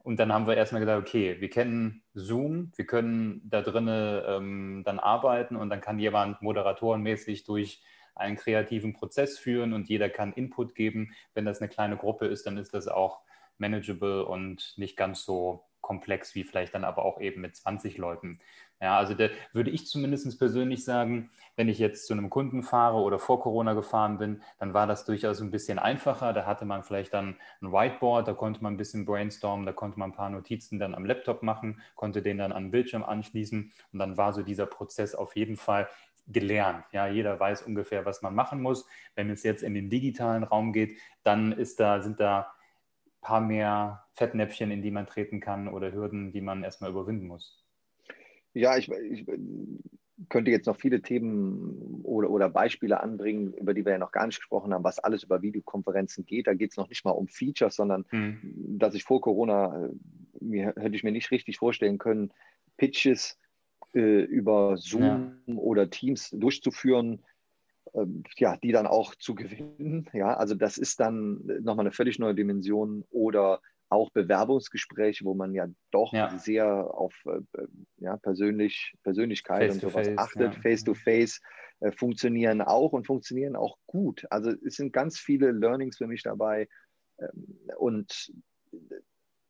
[0.03, 4.83] Und dann haben wir erstmal gesagt, okay, wir kennen Zoom, wir können da drinnen ähm,
[4.85, 7.83] dann arbeiten und dann kann jemand moderatorenmäßig durch
[8.15, 11.13] einen kreativen Prozess führen und jeder kann Input geben.
[11.33, 13.21] Wenn das eine kleine Gruppe ist, dann ist das auch
[13.57, 18.39] manageable und nicht ganz so komplex wie vielleicht dann aber auch eben mit 20 Leuten.
[18.81, 22.97] Ja, also da würde ich zumindest persönlich sagen, wenn ich jetzt zu einem Kunden fahre
[22.99, 26.31] oder vor Corona gefahren bin, dann war das durchaus ein bisschen einfacher.
[26.31, 29.99] Da hatte man vielleicht dann ein Whiteboard, da konnte man ein bisschen brainstormen, da konnte
[29.99, 33.73] man ein paar Notizen dann am Laptop machen, konnte den dann an den Bildschirm anschließen
[33.91, 35.89] und dann war so dieser Prozess auf jeden Fall
[36.27, 36.85] gelernt.
[36.93, 38.85] Ja, jeder weiß ungefähr, was man machen muss.
[39.15, 42.53] Wenn es jetzt in den digitalen Raum geht, dann ist da, sind da
[43.07, 47.27] ein paar mehr Fettnäpfchen, in die man treten kann oder Hürden, die man erstmal überwinden
[47.27, 47.58] muss.
[48.53, 49.25] Ja, ich, ich,
[50.27, 54.25] könnte jetzt noch viele Themen oder, oder Beispiele anbringen, über die wir ja noch gar
[54.25, 56.47] nicht gesprochen haben, was alles über Videokonferenzen geht.
[56.47, 58.39] Da geht es noch nicht mal um Features, sondern mhm.
[58.77, 59.89] dass ich vor Corona, äh,
[60.41, 62.33] mir, hätte ich mir nicht richtig vorstellen können,
[62.75, 63.37] Pitches
[63.93, 65.55] äh, über Zoom ja.
[65.55, 67.23] oder Teams durchzuführen,
[67.93, 68.05] äh,
[68.37, 70.09] ja, die dann auch zu gewinnen.
[70.11, 75.53] Ja, also das ist dann nochmal eine völlig neue Dimension oder auch Bewerbungsgespräche, wo man
[75.53, 76.37] ja doch ja.
[76.37, 77.65] sehr auf äh,
[77.97, 80.61] ja, persönlich, Persönlichkeit face und sowas face, achtet, ja.
[80.61, 81.41] face to face,
[81.79, 84.25] äh, funktionieren auch und funktionieren auch gut.
[84.29, 86.67] Also es sind ganz viele Learnings für mich dabei.
[87.19, 88.31] Ähm, und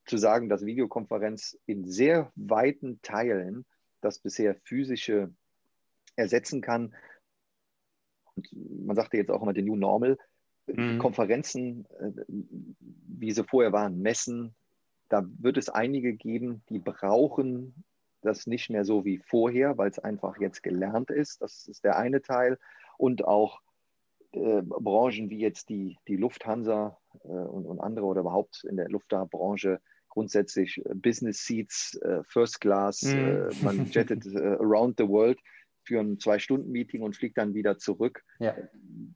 [0.05, 3.65] zu sagen, dass Videokonferenz in sehr weiten Teilen
[4.01, 5.33] das bisher physische
[6.15, 6.95] ersetzen kann.
[8.35, 8.47] Und
[8.85, 10.17] man sagte jetzt auch immer den New Normal,
[10.73, 10.99] mhm.
[10.99, 14.55] Konferenzen, äh, wie sie vorher waren, Messen,
[15.09, 17.83] da wird es einige geben, die brauchen
[18.21, 21.41] das nicht mehr so wie vorher, weil es einfach jetzt gelernt ist.
[21.41, 22.57] Das ist der eine Teil.
[22.97, 23.61] Und auch
[24.33, 28.89] äh, Branchen wie jetzt die, die Lufthansa äh, und, und, andere oder überhaupt in der
[28.89, 29.79] Luftfahrtbranche
[30.09, 33.63] grundsätzlich äh, Business Seats, äh, First Class, mm.
[33.63, 35.39] man jettet around the world
[35.83, 38.23] für ein Zwei-Stunden-Meeting und fliegt dann wieder zurück.
[38.39, 38.55] Ja.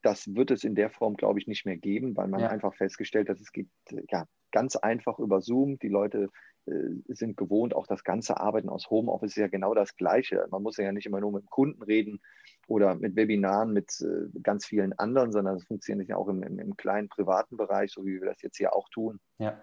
[0.04, 2.50] Das wird es in der Form, glaube ich, nicht mehr geben, weil man ja.
[2.50, 3.70] einfach festgestellt hat, es geht
[4.12, 5.80] ja, ganz einfach über Zoom.
[5.80, 6.30] Die Leute
[6.66, 6.72] äh,
[7.08, 10.46] sind gewohnt, auch das ganze Arbeiten aus Homeoffice ist ja genau das Gleiche.
[10.52, 12.22] Man muss ja nicht immer nur mit dem Kunden reden
[12.68, 16.60] oder mit Webinaren mit äh, ganz vielen anderen, sondern es funktioniert ja auch im, im,
[16.60, 19.20] im kleinen privaten Bereich, so wie wir das jetzt hier auch tun.
[19.40, 19.62] Ja.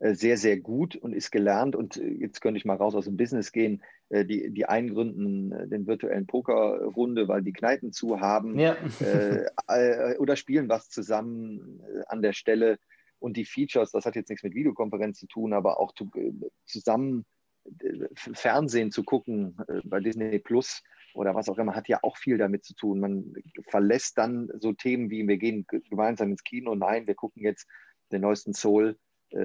[0.00, 1.76] Äh, sehr, sehr gut und ist gelernt.
[1.76, 3.82] Und äh, jetzt könnte ich mal raus aus dem Business gehen.
[4.08, 8.76] Äh, die, die einen gründen den virtuellen Pokerrunde, weil die Kneipen zu haben ja.
[9.00, 12.78] äh, oder spielen was zusammen an der Stelle.
[13.18, 16.10] Und die Features, das hat jetzt nichts mit Videokonferenz zu tun, aber auch zu,
[16.64, 17.26] zusammen
[18.14, 20.82] Fernsehen zu gucken bei Disney Plus
[21.12, 22.98] oder was auch immer, hat ja auch viel damit zu tun.
[22.98, 23.34] Man
[23.68, 27.68] verlässt dann so Themen wie, wir gehen gemeinsam ins Kino, nein, wir gucken jetzt
[28.10, 28.96] den neuesten Soul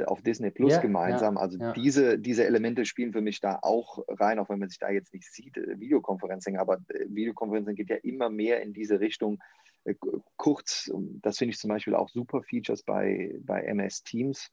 [0.06, 1.36] auf Disney Plus ja, gemeinsam.
[1.36, 1.74] Ja, also ja.
[1.74, 5.14] Diese, diese Elemente spielen für mich da auch rein, auch wenn man sich da jetzt
[5.14, 9.40] nicht sieht, äh, Videokonferencing, aber äh, Videokonferencing geht ja immer mehr in diese Richtung.
[10.36, 14.52] Kurz, das finde ich zum Beispiel auch super Features bei, bei MS Teams.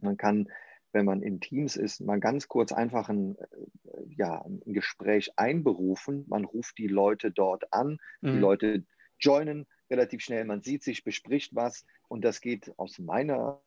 [0.00, 0.48] Man kann
[0.94, 6.24] wenn man in Teams ist, mal ganz kurz einfach ein, äh, ja, ein Gespräch einberufen.
[6.28, 8.32] Man ruft die Leute dort an, mhm.
[8.32, 8.84] die Leute
[9.18, 13.60] joinen relativ schnell, man sieht sich, bespricht was und das geht aus meiner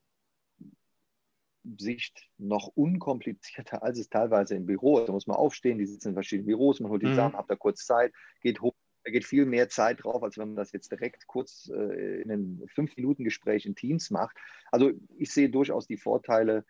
[1.78, 5.08] Sicht noch unkomplizierter, als es teilweise im Büro ist.
[5.08, 7.12] Da muss man aufstehen, die sitzen in verschiedenen Büros, man holt die mhm.
[7.12, 8.74] zusammen, hat da kurz Zeit, geht hoch.
[9.04, 12.30] Da geht viel mehr Zeit drauf, als wenn man das jetzt direkt kurz äh, in
[12.30, 14.36] einem Fünf-Minuten-Gespräch in Teams macht.
[14.70, 16.66] Also ich sehe durchaus die Vorteile,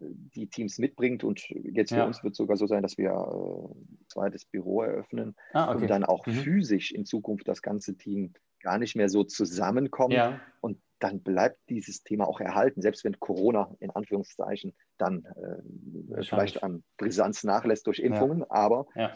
[0.00, 1.24] die Teams mitbringt.
[1.24, 2.06] Und jetzt für ja.
[2.06, 5.82] uns wird es sogar so sein, dass wir äh, ein zweites Büro eröffnen ah, okay.
[5.82, 6.32] und dann auch mhm.
[6.32, 10.14] physisch in Zukunft das ganze Team gar nicht mehr so zusammenkommt.
[10.14, 10.40] Ja.
[10.60, 16.62] Und dann bleibt dieses Thema auch erhalten, selbst wenn Corona in Anführungszeichen dann äh, vielleicht
[16.62, 18.46] an Brisanz nachlässt durch Impfungen, ja.
[18.50, 19.12] aber ja.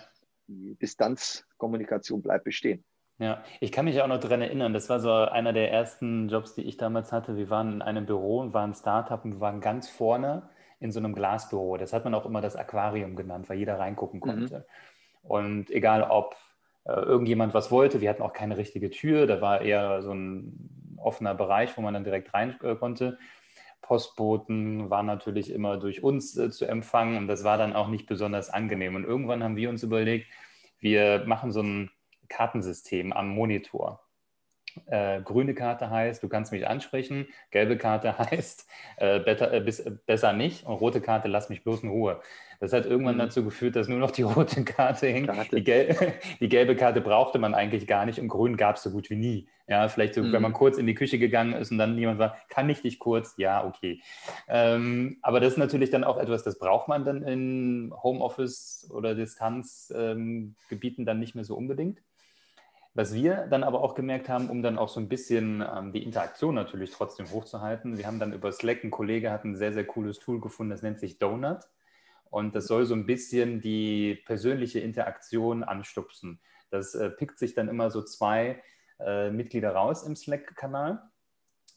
[0.49, 2.85] die Distanzkommunikation bleibt bestehen.
[3.19, 6.55] Ja, ich kann mich auch noch daran erinnern, das war so einer der ersten Jobs,
[6.55, 7.37] die ich damals hatte.
[7.37, 10.49] Wir waren in einem Büro und waren Startup und wir waren ganz vorne
[10.81, 11.77] in so einem Glasbüro.
[11.77, 14.23] Das hat man auch immer das Aquarium genannt, weil jeder reingucken mhm.
[14.23, 14.59] konnte.
[14.59, 15.31] Mhm.
[15.31, 16.35] Und egal, ob
[16.85, 20.74] äh, irgendjemand was wollte, wir hatten auch keine richtige Tür, da war eher so ein
[21.05, 23.19] offener Bereich, wo man dann direkt rein äh, konnte.
[23.83, 28.07] Postboten waren natürlich immer durch uns äh, zu empfangen und das war dann auch nicht
[28.07, 28.95] besonders angenehm.
[28.95, 30.27] Und irgendwann haben wir uns überlegt,
[30.81, 31.91] wir machen so ein
[32.29, 34.04] Kartensystem am Monitor.
[34.87, 37.27] Äh, grüne Karte heißt, du kannst mich ansprechen.
[37.51, 40.67] Gelbe Karte heißt, äh, better, äh, bis, besser nicht.
[40.67, 42.21] Und rote Karte, lass mich bloß in Ruhe.
[42.61, 43.21] Das hat irgendwann mhm.
[43.21, 45.27] dazu geführt, dass nur noch die rote Karte hing.
[45.27, 45.57] Karte.
[45.57, 45.97] Die, Gel
[46.41, 49.17] die, gelbe Karte brauchte man eigentlich gar nicht und grün gab es so gut wie
[49.17, 49.49] nie.
[49.67, 50.33] Ja, vielleicht so, mhm.
[50.33, 52.99] wenn man kurz in die Küche gegangen ist und dann jemand war, kann ich dich
[52.99, 53.35] kurz?
[53.39, 54.01] Ja, okay.
[54.47, 59.15] Ähm, aber das ist natürlich dann auch etwas, das braucht man dann in Homeoffice oder
[59.15, 62.03] Distanzgebieten ähm, dann nicht mehr so unbedingt.
[62.97, 66.05] Was wir dann aber auch gemerkt haben, um dann auch so ein bisschen ähm, die
[66.05, 69.85] Interaktion natürlich trotzdem hochzuhalten, wir haben dann über Slack, ein Kollege hat ein sehr, sehr
[69.85, 71.59] cooles Tool gefunden, das nennt sich Donut.
[72.31, 76.41] Und das soll so ein bisschen die persönliche Interaktion anstupsen.
[76.71, 78.63] Das äh, pickt sich dann immer so zwei
[79.01, 81.03] äh, Mitglieder raus im Slack-Kanal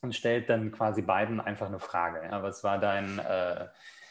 [0.02, 2.24] und stellt dann quasi beiden einfach eine Frage.
[2.24, 3.66] Ja, was war dein äh,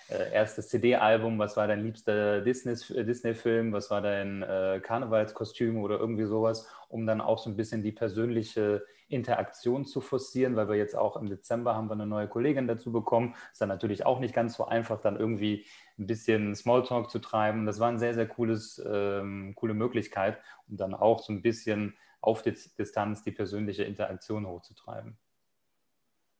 [0.08, 5.98] äh, erstes CD-Album, was war dein liebster Disney-Film, Disney was war dein äh, Karnevalskostüm oder
[5.98, 10.76] irgendwie sowas, um dann auch so ein bisschen die persönliche Interaktion zu forcieren, weil wir
[10.76, 13.34] jetzt auch im Dezember haben wir eine neue Kollegin dazu bekommen.
[13.52, 15.64] Ist dann natürlich auch nicht ganz so einfach, dann irgendwie
[15.98, 17.66] ein bisschen Smalltalk zu treiben.
[17.66, 21.96] Das war eine sehr, sehr cooles, ähm, coole Möglichkeit, um dann auch so ein bisschen
[22.20, 25.16] auf die Distanz die persönliche Interaktion hochzutreiben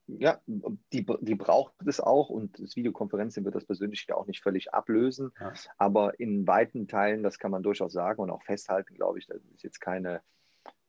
[0.07, 4.41] ja, die, die braucht es auch und das Videokonferenzen wird das persönlich ja auch nicht
[4.41, 5.31] völlig ablösen.
[5.39, 5.53] Ja.
[5.77, 9.41] Aber in weiten Teilen, das kann man durchaus sagen und auch festhalten, glaube ich, das
[9.53, 10.21] ist jetzt keine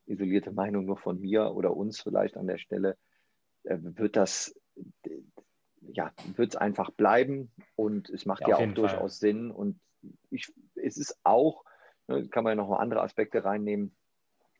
[0.09, 2.97] isolierte Meinung nur von mir oder uns vielleicht an der Stelle,
[3.63, 4.55] äh, wird das,
[5.81, 9.29] ja, wird es einfach bleiben und es macht ja, ja auch durchaus Fall.
[9.29, 9.79] Sinn und
[10.29, 11.63] ich, es ist auch,
[12.07, 13.95] ne, kann man ja noch andere Aspekte reinnehmen,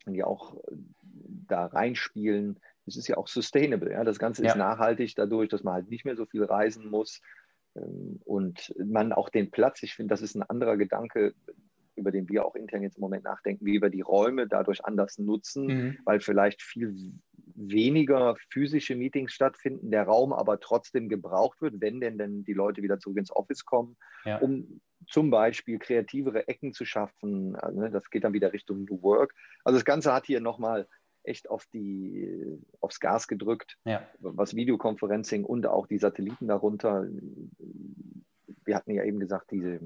[0.05, 0.57] die auch
[1.47, 2.59] da reinspielen
[2.89, 3.91] es ist ja auch sustainable.
[3.91, 4.03] Ja?
[4.03, 4.57] Das Ganze ist ja.
[4.57, 7.21] nachhaltig dadurch, dass man halt nicht mehr so viel reisen muss
[7.75, 11.33] ähm, und man auch den Platz, ich finde, das ist ein anderer Gedanke,
[11.99, 15.17] über den wir auch intern jetzt im Moment nachdenken, wie wir die Räume dadurch anders
[15.17, 15.97] nutzen, mhm.
[16.05, 17.13] weil vielleicht viel
[17.55, 22.81] weniger physische Meetings stattfinden, der Raum aber trotzdem gebraucht wird, wenn denn, denn die Leute
[22.81, 24.37] wieder zurück ins Office kommen, ja.
[24.37, 27.55] um zum Beispiel kreativere Ecken zu schaffen.
[27.55, 29.33] Also, ne, das geht dann wieder Richtung New Work.
[29.63, 30.87] Also das Ganze hat hier nochmal
[31.23, 34.07] echt auf die, aufs Gas gedrückt, ja.
[34.19, 37.07] was Videoconferencing und auch die Satelliten darunter.
[38.65, 39.79] Wir hatten ja eben gesagt, diese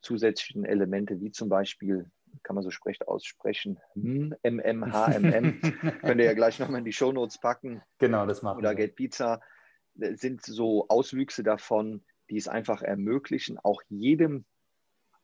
[0.00, 2.10] zusätzlichen Elemente, wie zum Beispiel,
[2.42, 5.60] kann man so sprecht aussprechen, MMHMM,
[6.02, 7.82] könnt ihr ja gleich nochmal in die Shownotes packen.
[7.98, 9.40] Genau, das machen Oder Gate Pizza,
[9.94, 14.44] sind so Auswüchse davon, die es einfach ermöglichen, auch jedem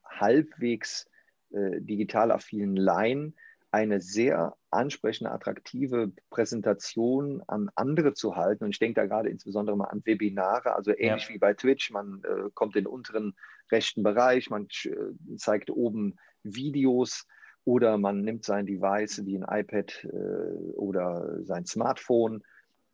[0.05, 1.09] halbwegs
[1.51, 3.37] äh, digital affinen Laien
[3.75, 8.63] eine sehr ansprechende, attraktive Präsentation an andere zu halten.
[8.63, 11.35] Und ich denke da gerade insbesondere mal an Webinare, also ähnlich ja.
[11.35, 11.91] wie bei Twitch.
[11.91, 13.35] Man äh, kommt in den unteren
[13.73, 17.27] rechten Bereich, man äh, zeigt oben Videos
[17.65, 22.45] oder man nimmt sein Device wie ein iPad äh, oder sein Smartphone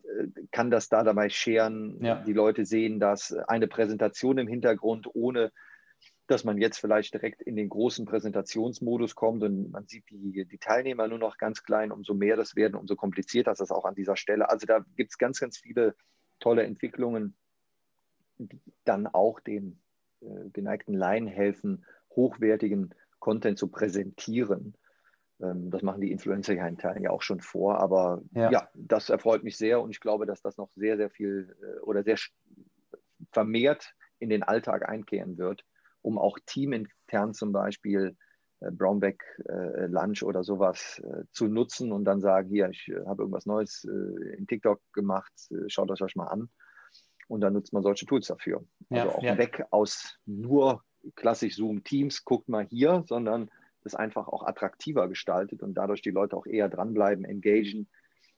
[0.04, 2.02] äh, kann das da dabei scheren.
[2.02, 2.22] Ja.
[2.22, 5.52] Die Leute sehen das, eine Präsentation im Hintergrund ohne
[6.30, 10.58] dass man jetzt vielleicht direkt in den großen Präsentationsmodus kommt und man sieht die, die
[10.58, 11.90] Teilnehmer nur noch ganz klein.
[11.90, 14.48] Umso mehr das werden, umso komplizierter ist das auch an dieser Stelle.
[14.48, 15.96] Also da gibt es ganz, ganz viele
[16.38, 17.34] tolle Entwicklungen,
[18.38, 19.80] die dann auch den
[20.20, 24.76] äh, geneigten Laien helfen, hochwertigen Content zu präsentieren.
[25.40, 27.80] Ähm, das machen die Influencer ja in Teilen ja auch schon vor.
[27.80, 28.52] Aber ja.
[28.52, 28.68] ja.
[28.74, 32.04] das erfreut mich sehr und ich glaube, dass das noch sehr, sehr viel äh, oder
[32.04, 32.18] sehr
[33.32, 35.64] vermehrt in den Alltag einkehren wird,
[36.02, 38.16] um auch teamintern zum Beispiel
[38.60, 43.04] äh, Brownback äh, Lunch oder sowas äh, zu nutzen und dann sagen, hier, ich äh,
[43.06, 46.48] habe irgendwas Neues äh, in TikTok gemacht, äh, schaut euch das mal an.
[47.28, 48.64] Und dann nutzt man solche Tools dafür.
[48.88, 49.38] Ja, also auch ja.
[49.38, 50.82] weg aus nur
[51.14, 53.50] klassisch Zoom Teams, guckt mal hier, sondern
[53.82, 57.88] das einfach auch attraktiver gestaltet und dadurch die Leute auch eher dranbleiben, engagen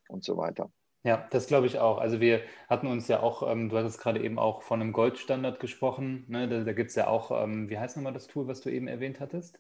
[0.08, 0.70] und so weiter.
[1.04, 1.98] Ja, das glaube ich auch.
[1.98, 5.58] Also wir hatten uns ja auch, ähm, du hattest gerade eben auch von einem Goldstandard
[5.58, 6.24] gesprochen.
[6.28, 6.48] Ne?
[6.48, 8.86] Da, da gibt es ja auch, ähm, wie heißt nochmal das Tool, was du eben
[8.86, 9.58] erwähnt hattest?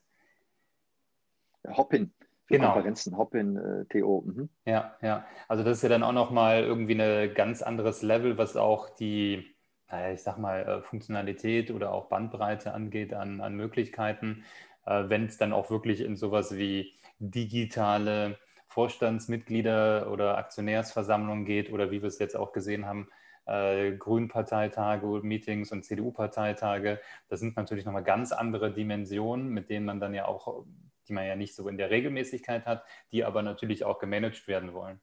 [1.68, 2.12] Hoppin.
[2.46, 2.72] Für genau.
[2.72, 4.22] Konferenzen, Hoppin, äh, TO.
[4.26, 4.48] Mhm.
[4.66, 5.24] Ja, ja.
[5.48, 9.54] Also das ist ja dann auch nochmal irgendwie ein ganz anderes Level, was auch die,
[9.90, 14.44] naja, ich sag mal, äh, Funktionalität oder auch Bandbreite angeht an, an Möglichkeiten.
[14.86, 18.38] Äh, Wenn es dann auch wirklich in sowas wie digitale
[18.72, 23.08] Vorstandsmitglieder oder Aktionärsversammlungen geht oder wie wir es jetzt auch gesehen haben,
[23.44, 27.00] äh, Grünen-Parteitage, Meetings und CDU-Parteitage.
[27.28, 30.64] Das sind natürlich nochmal ganz andere Dimensionen, mit denen man dann ja auch,
[31.06, 34.72] die man ja nicht so in der Regelmäßigkeit hat, die aber natürlich auch gemanagt werden
[34.72, 35.00] wollen.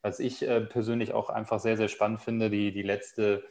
[0.00, 3.44] Was ich äh, persönlich auch einfach sehr, sehr spannend finde, die, die letzte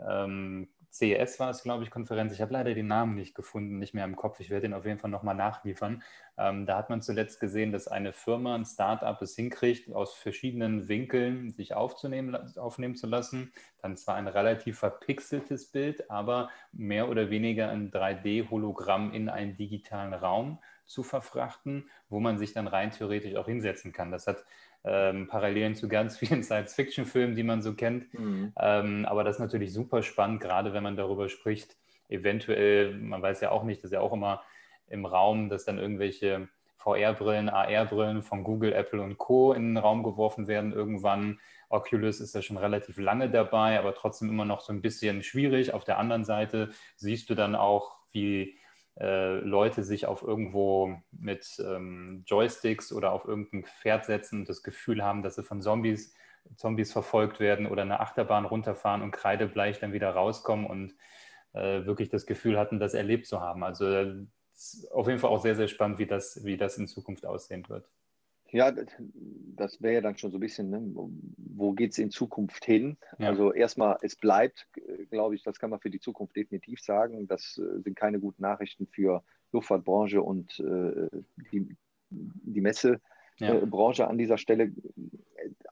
[0.00, 2.32] ähm, CES war es, glaube ich, Konferenz.
[2.32, 4.38] Ich habe leider den Namen nicht gefunden, nicht mehr im Kopf.
[4.38, 6.04] Ich werde den auf jeden Fall nochmal nachliefern.
[6.38, 10.86] Ähm, da hat man zuletzt gesehen, dass eine Firma, ein Startup es hinkriegt, aus verschiedenen
[10.86, 13.52] Winkeln sich aufzunehmen, aufnehmen zu lassen.
[13.82, 20.14] Dann zwar ein relativ verpixeltes Bild, aber mehr oder weniger ein 3D-Hologramm in einen digitalen
[20.14, 24.10] Raum zu verfrachten, wo man sich dann rein theoretisch auch hinsetzen kann.
[24.10, 24.44] Das hat
[24.84, 28.12] ähm, Parallelen zu ganz vielen Science-Fiction-Filmen, die man so kennt.
[28.14, 28.52] Mhm.
[28.58, 31.76] Ähm, aber das ist natürlich super spannend, gerade wenn man darüber spricht.
[32.08, 34.42] Eventuell, man weiß ja auch nicht, das ist ja auch immer
[34.88, 39.54] im Raum, dass dann irgendwelche VR-Brillen, AR-Brillen von Google, Apple und Co.
[39.54, 41.40] in den Raum geworfen werden irgendwann.
[41.70, 45.72] Oculus ist ja schon relativ lange dabei, aber trotzdem immer noch so ein bisschen schwierig.
[45.72, 48.58] Auf der anderen Seite siehst du dann auch, wie
[48.98, 54.62] äh, Leute sich auf irgendwo mit ähm, Joysticks oder auf irgendein Pferd setzen und das
[54.62, 56.14] Gefühl haben, dass sie von Zombies,
[56.56, 60.94] Zombies verfolgt werden oder eine Achterbahn runterfahren und kreidebleich dann wieder rauskommen und
[61.54, 63.64] äh, wirklich das Gefühl hatten, das erlebt zu haben.
[63.64, 63.86] Also
[64.92, 67.88] auf jeden Fall auch sehr, sehr spannend, wie das, wie das in Zukunft aussehen wird.
[68.54, 68.72] Ja,
[69.56, 70.80] das wäre ja dann schon so ein bisschen, ne?
[71.36, 72.96] wo geht es in Zukunft hin?
[73.18, 73.30] Ja.
[73.30, 74.68] Also erstmal, es bleibt,
[75.10, 77.26] glaube ich, das kann man für die Zukunft definitiv sagen.
[77.26, 81.08] Das äh, sind keine guten Nachrichten für Luftfahrtbranche und äh,
[81.50, 81.76] die,
[82.10, 84.06] die Messebranche ja.
[84.06, 84.70] äh, an dieser Stelle,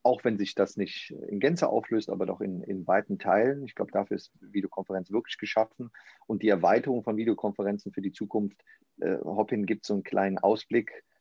[0.02, 3.64] auch wenn sich das nicht in Gänze auflöst, aber doch in, in weiten Teilen.
[3.64, 5.92] Ich glaube, dafür ist Videokonferenz wirklich geschaffen.
[6.26, 8.60] Und die Erweiterung von Videokonferenzen für die Zukunft,
[9.00, 11.11] äh, Hoppin gibt so einen kleinen Ausblick äh,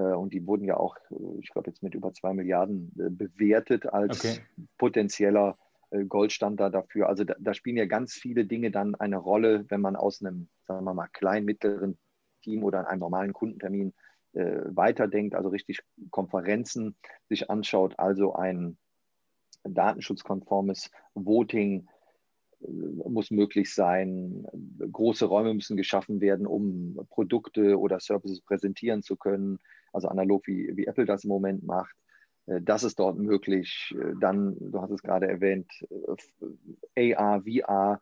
[0.00, 3.86] und die wurden ja auch, äh, ich glaube, jetzt mit über zwei Milliarden äh, bewertet
[3.86, 4.40] als okay.
[4.78, 5.58] potenzieller
[6.08, 7.08] Goldstandard dafür.
[7.08, 10.48] Also da, da, spielen ja ganz viele Dinge dann eine Rolle, wenn man aus einem,
[10.66, 11.98] sagen wir mal, kleinen, mittleren
[12.42, 13.94] Team oder einem normalen Kundentermin
[14.32, 16.96] äh, weiterdenkt, also richtig Konferenzen
[17.28, 18.76] sich anschaut, also ein
[19.62, 21.86] datenschutzkonformes Voting
[22.68, 24.46] muss möglich sein.
[24.78, 29.58] Große Räume müssen geschaffen werden, um Produkte oder Services präsentieren zu können.
[29.94, 31.94] Also analog wie, wie Apple das im Moment macht.
[32.46, 33.94] Äh, das ist dort möglich.
[33.98, 35.70] Äh, dann, du hast es gerade erwähnt,
[36.94, 38.00] äh, AR, VR,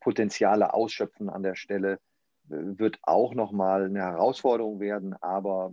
[0.00, 2.00] Potenziale ausschöpfen an der Stelle
[2.48, 5.72] wird auch nochmal eine Herausforderung werden, aber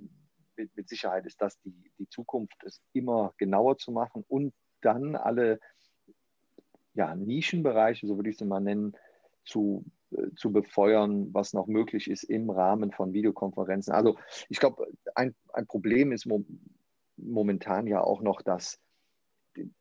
[0.56, 5.18] mit, mit Sicherheit ist das die, die Zukunft, es immer genauer zu machen und dann
[5.18, 5.60] alle
[6.94, 8.96] ja, Nischenbereiche, so würde ich es mal nennen,
[9.44, 9.84] zu,
[10.36, 13.94] zu befeuern, was noch möglich ist im Rahmen von Videokonferenzen.
[13.94, 14.18] Also
[14.50, 16.44] ich glaube, ein, ein Problem ist mo
[17.16, 18.80] momentan ja auch noch, dass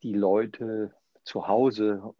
[0.02, 2.14] die Leute zu Hause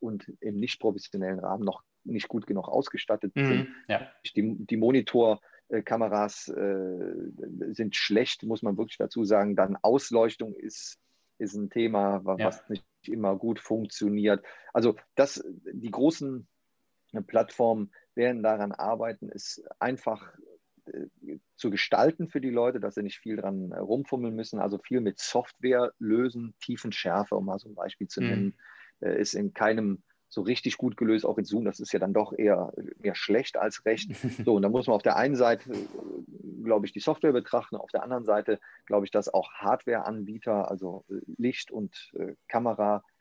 [0.00, 3.68] und im nicht professionellen Rahmen noch nicht gut genug ausgestattet mhm, sind.
[3.88, 4.10] Ja.
[4.36, 9.56] Die, die Monitorkameras äh, sind schlecht, muss man wirklich dazu sagen.
[9.56, 10.98] Dann Ausleuchtung ist,
[11.38, 12.64] ist ein Thema, was ja.
[12.68, 14.44] nicht immer gut funktioniert.
[14.72, 16.46] Also das, die großen
[17.26, 20.32] Plattformen werden daran arbeiten, es einfach
[20.86, 25.00] äh, zu gestalten für die Leute, dass sie nicht viel dran rumfummeln müssen, also viel
[25.00, 28.28] mit Software lösen, Tiefenschärfe, um mal so ein Beispiel zu mhm.
[28.28, 28.54] nennen,
[29.00, 29.08] mhm.
[29.08, 32.34] ist in keinem so richtig gut gelöst, auch in Zoom, das ist ja dann doch
[32.36, 34.10] eher, eher schlecht als recht.
[34.44, 35.72] So, und da muss man auf der einen Seite,
[36.62, 41.04] glaube ich, die Software betrachten, auf der anderen Seite glaube ich, dass auch Hardware-Anbieter, also
[41.08, 43.17] äh, Licht und äh, Kamera äh,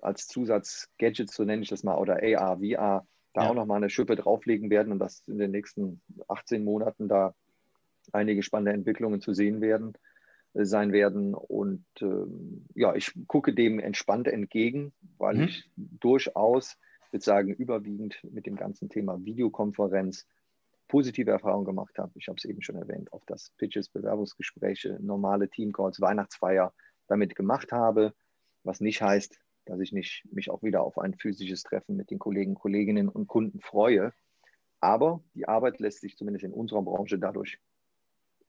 [0.00, 3.50] als Zusatz-Gadgets, so nenne ich das mal, oder AR, VR, da ja.
[3.50, 7.34] auch nochmal eine Schippe drauflegen werden und dass in den nächsten 18 Monaten da
[8.12, 9.94] einige spannende Entwicklungen zu sehen werden
[10.54, 11.34] sein werden.
[11.34, 15.42] Und ähm, ja, ich gucke dem entspannt entgegen, weil mhm.
[15.44, 16.76] ich durchaus
[17.12, 20.26] ich würde sagen, überwiegend mit dem ganzen Thema Videokonferenz
[20.88, 22.10] positive Erfahrungen gemacht habe.
[22.14, 26.72] Ich habe es eben schon erwähnt, auf das Pitches, Bewerbungsgespräche, normale Teamcalls, Weihnachtsfeier
[27.08, 28.14] damit gemacht habe,
[28.64, 32.18] was nicht heißt, dass ich nicht mich auch wieder auf ein physisches Treffen mit den
[32.18, 34.12] Kollegen, Kolleginnen und Kunden freue.
[34.80, 37.58] Aber die Arbeit lässt sich zumindest in unserer Branche dadurch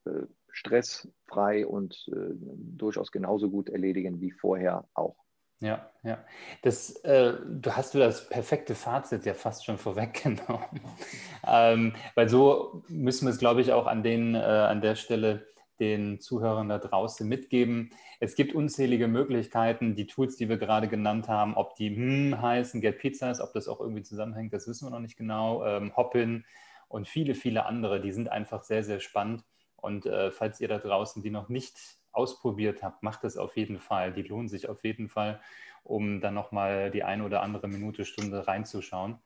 [0.05, 5.15] äh, stressfrei und äh, durchaus genauso gut erledigen wie vorher auch.
[5.59, 6.23] Ja, ja.
[6.61, 10.81] Das, äh, du hast du das perfekte Fazit ja fast schon vorweggenommen.
[11.47, 15.47] ähm, weil so müssen wir es, glaube ich, auch an, den, äh, an der Stelle
[15.79, 17.91] den Zuhörern da draußen mitgeben.
[18.19, 22.81] Es gibt unzählige Möglichkeiten, die Tools, die wir gerade genannt haben, ob die hm heißen,
[22.81, 25.65] Get Pizzas, ob das auch irgendwie zusammenhängt, das wissen wir noch nicht genau.
[25.65, 26.45] Ähm, Hoppin
[26.87, 29.43] und viele, viele andere, die sind einfach sehr, sehr spannend.
[29.75, 31.75] Und äh, falls ihr da draußen die noch nicht
[32.11, 34.13] ausprobiert habt, macht es auf jeden Fall.
[34.13, 35.41] Die lohnen sich auf jeden Fall,
[35.83, 39.17] um dann nochmal die eine oder andere Minute, Stunde reinzuschauen.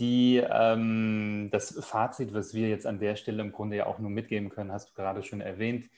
[0.00, 4.10] Die, ähm, das Fazit, was wir jetzt an der Stelle im Grunde ja auch nur
[4.10, 5.90] mitgeben können, hast du gerade schon erwähnt.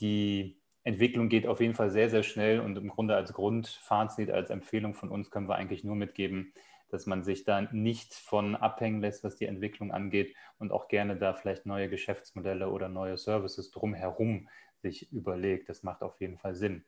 [0.00, 4.48] Die Entwicklung geht auf jeden Fall sehr, sehr schnell und im Grunde als Grundfazit, als
[4.48, 6.54] Empfehlung von uns können wir eigentlich nur mitgeben,
[6.88, 11.16] dass man sich da nicht von abhängen lässt, was die Entwicklung angeht und auch gerne
[11.16, 14.48] da vielleicht neue Geschäftsmodelle oder neue Services drumherum
[14.80, 15.68] sich überlegt.
[15.68, 16.84] Das macht auf jeden Fall Sinn.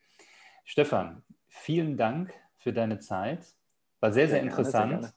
[0.65, 3.45] Stefan, vielen Dank für deine Zeit.
[4.01, 4.91] War sehr, sehr, sehr interessant.
[4.91, 5.15] Gerne, sehr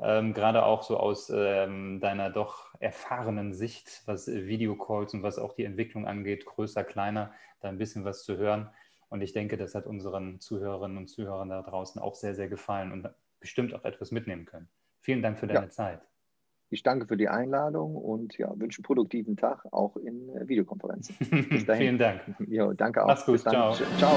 [0.00, 5.54] ähm, gerade auch so aus ähm, deiner doch erfahrenen Sicht, was Videocalls und was auch
[5.54, 8.70] die Entwicklung angeht, größer, kleiner, da ein bisschen was zu hören.
[9.08, 12.92] Und ich denke, das hat unseren Zuhörerinnen und Zuhörern da draußen auch sehr, sehr gefallen
[12.92, 13.08] und
[13.40, 14.68] bestimmt auch etwas mitnehmen können.
[15.00, 15.70] Vielen Dank für deine ja.
[15.70, 16.00] Zeit.
[16.70, 21.16] Ich danke für die Einladung und ja, wünsche einen produktiven Tag auch in äh, Videokonferenzen.
[21.48, 21.82] Bis dahin.
[21.82, 22.20] Vielen Dank.
[22.46, 23.08] Jo, danke auch.
[23.08, 23.40] Mach's gut.
[23.40, 23.72] Ciao.
[23.72, 24.14] Ciao.